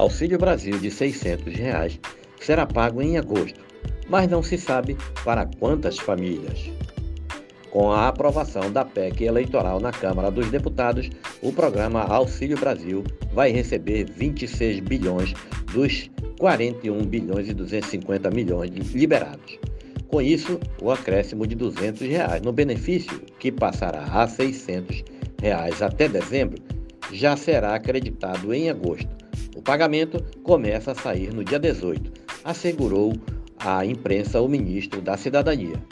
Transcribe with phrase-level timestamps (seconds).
[0.00, 2.00] Auxílio Brasil de 600 reais
[2.40, 3.60] será pago em agosto,
[4.08, 6.70] mas não se sabe para quantas famílias.
[7.70, 11.10] Com a aprovação da PEC eleitoral na Câmara dos Deputados,
[11.42, 13.04] o programa Auxílio Brasil
[13.34, 15.34] vai receber 26 bilhões
[15.74, 19.58] dos 41 bilhões e 250 milhões liberados.
[20.08, 25.04] Com isso, o acréscimo de 200 reais no benefício, que passará a 600
[25.42, 26.56] reais até dezembro,
[27.12, 29.19] já será acreditado em agosto.
[29.56, 32.12] O pagamento começa a sair no dia 18,
[32.44, 33.12] assegurou
[33.58, 35.82] à imprensa o ministro da Cidadania.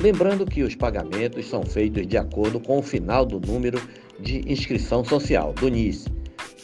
[0.00, 3.80] Lembrando que os pagamentos são feitos de acordo com o final do número
[4.20, 6.06] de inscrição social, do NIS.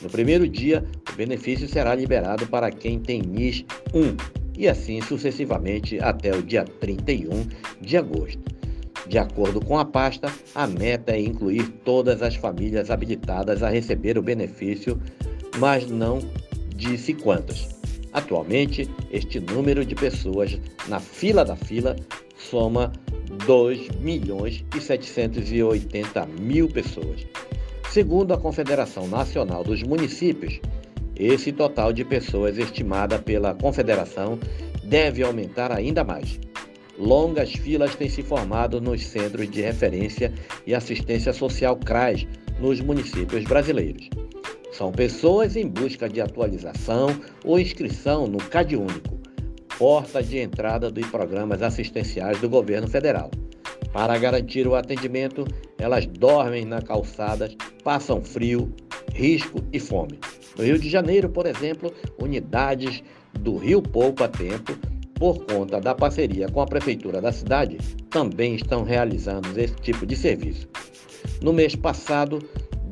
[0.00, 5.98] No primeiro dia, o benefício será liberado para quem tem NIS 1 e assim sucessivamente
[5.98, 7.46] até o dia 31
[7.80, 8.53] de agosto.
[9.06, 14.16] De acordo com a pasta, a meta é incluir todas as famílias habilitadas a receber
[14.16, 15.00] o benefício,
[15.58, 16.20] mas não
[16.74, 17.68] disse quantas.
[18.12, 21.96] Atualmente, este número de pessoas na fila da fila
[22.36, 22.92] soma
[23.46, 27.26] 2 milhões e 780 mil pessoas.
[27.90, 30.60] Segundo a Confederação Nacional dos Municípios,
[31.16, 34.38] esse total de pessoas estimada pela Confederação
[34.82, 36.40] deve aumentar ainda mais.
[36.98, 40.32] Longas filas têm se formado nos centros de referência
[40.66, 42.26] e assistência social CRAS
[42.60, 44.08] nos municípios brasileiros.
[44.72, 47.08] São pessoas em busca de atualização
[47.44, 49.18] ou inscrição no CadÚnico,
[49.78, 53.30] porta de entrada dos programas assistenciais do governo federal.
[53.92, 55.46] Para garantir o atendimento,
[55.78, 58.72] elas dormem na calçadas, passam frio,
[59.12, 60.18] risco e fome.
[60.58, 63.02] No Rio de Janeiro, por exemplo, unidades
[63.38, 64.76] do Rio Poupa Tempo,
[65.14, 67.78] por conta da parceria com a prefeitura da cidade,
[68.10, 70.68] também estão realizando esse tipo de serviço.
[71.42, 72.38] No mês passado,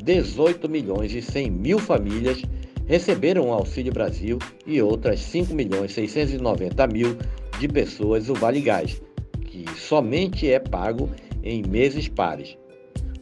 [0.02, 2.42] 18 milhões e 100 mil famílias
[2.86, 7.16] receberam o Auxílio Brasil e outras 5 milhões 690 mil
[7.58, 9.00] de pessoas o Vale Gás,
[9.46, 11.08] que somente é pago
[11.42, 12.56] em meses pares.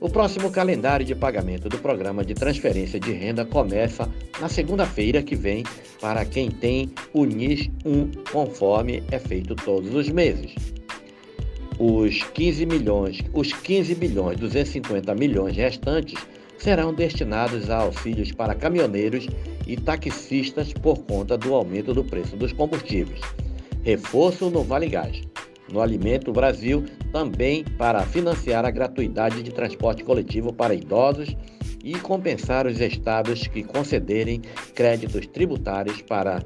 [0.01, 4.09] O próximo calendário de pagamento do programa de transferência de renda começa
[4.41, 5.63] na segunda-feira que vem
[6.01, 10.55] para quem tem o NIS 1, conforme é feito todos os meses.
[11.79, 16.19] Os 15 milhões, os 15 bilhões 250 milhões restantes
[16.57, 19.29] serão destinados a auxílios para caminhoneiros
[19.67, 23.21] e taxistas por conta do aumento do preço dos combustíveis.
[23.83, 25.30] Reforço no Vale Gás.
[25.73, 31.37] No Alimento Brasil, também para financiar a gratuidade de transporte coletivo para idosos
[31.85, 34.43] e compensar os estados que concederem
[34.75, 36.43] créditos tributários para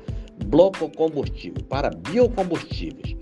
[0.46, 3.16] bloco combustível, para biocombustíveis.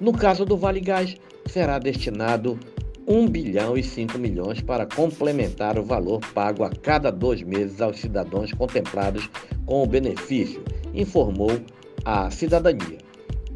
[0.00, 2.58] No caso do Vale Gás, será destinado
[3.06, 7.98] 1 bilhão e 5 milhões para complementar o valor pago a cada dois meses aos
[7.98, 9.28] cidadãos contemplados
[9.66, 10.62] com o benefício,
[10.94, 11.60] informou
[12.04, 12.98] a cidadania.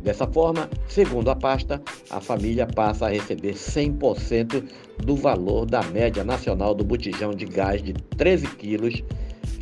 [0.06, 4.62] Dessa forma, segundo a pasta, a família passa a receber 100%
[5.04, 9.02] do valor da média nacional do botijão de gás de 13 quilos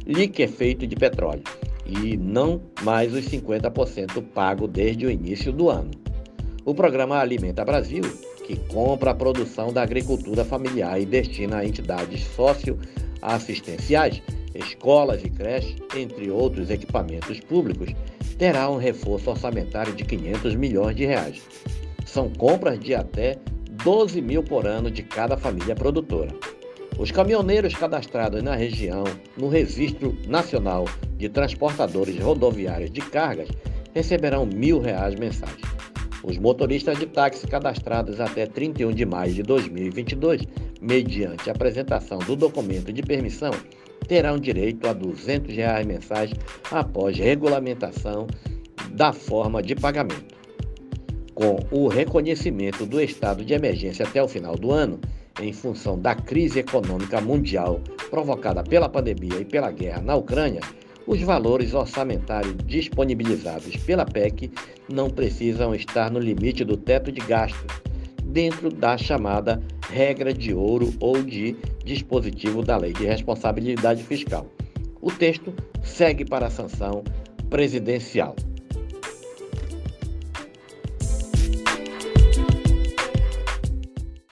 [0.07, 1.43] liquefeito de petróleo
[1.87, 5.93] e não mais os 50% pago desde o início do ano.
[6.63, 8.03] O programa Alimenta Brasil
[8.47, 14.21] que compra a produção da agricultura familiar e destina a entidades socioassistenciais,
[14.55, 17.95] escolas e creches, entre outros equipamentos públicos,
[18.39, 21.43] terá um reforço orçamentário de 500 milhões de reais.
[22.05, 23.37] São compras de até
[23.83, 26.31] 12 mil por ano de cada família produtora.
[26.99, 29.05] Os caminhoneiros cadastrados na região
[29.37, 30.85] no Registro Nacional
[31.17, 33.49] de Transportadores Rodoviários de Cargas
[33.93, 35.61] receberão mil reais mensais.
[36.23, 40.43] Os motoristas de táxi cadastrados até 31 de maio de 2022,
[40.85, 43.53] mediante apresentação do documento de permissão,
[44.07, 46.31] terão direito a 200 reais mensais
[46.71, 48.27] após regulamentação
[48.91, 50.35] da forma de pagamento.
[51.35, 55.01] Com o reconhecimento do estado de emergência até o final do ano,
[55.41, 57.81] em função da crise econômica mundial
[58.11, 60.61] provocada pela pandemia e pela guerra na Ucrânia,
[61.07, 64.51] os valores orçamentários disponibilizados pela PEC
[64.89, 67.67] não precisam estar no limite do teto de gasto,
[68.35, 71.55] dentro da chamada regra de ouro ou de
[71.85, 74.45] dispositivo da Lei de Responsabilidade Fiscal.
[75.01, 75.55] O texto
[75.85, 77.05] segue para a sanção
[77.49, 78.35] presidencial.